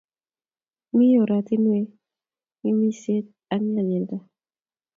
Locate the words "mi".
0.95-1.07